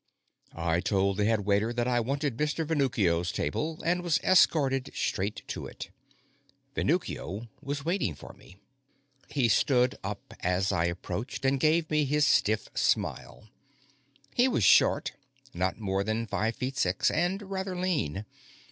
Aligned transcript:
I 0.55 0.79
told 0.79 1.17
the 1.17 1.25
headwaiter 1.25 1.71
that 1.73 1.87
I 1.87 1.99
wanted 1.99 2.35
Mr. 2.35 2.65
Venuccio's 2.65 3.31
table, 3.31 3.79
and 3.85 4.01
was 4.01 4.17
escorted 4.23 4.89
straight 4.95 5.43
to 5.49 5.67
it. 5.67 5.91
Venuccio 6.73 7.47
was 7.61 7.85
waiting 7.85 8.15
for 8.15 8.33
me. 8.33 8.57
He 9.29 9.47
stood 9.47 9.99
up 10.03 10.33
as 10.39 10.71
I 10.71 10.85
approached 10.85 11.45
and 11.45 11.59
gave 11.59 11.87
me 11.91 12.05
his 12.05 12.25
stiff 12.25 12.67
smile. 12.73 13.47
He 14.33 14.47
was 14.47 14.63
short 14.63 15.11
not 15.53 15.77
more 15.77 16.03
than 16.03 16.25
five 16.25 16.55
foot 16.55 16.77
six 16.77 17.11
and 17.11 17.43
rather 17.51 17.75
lean. 17.75 18.25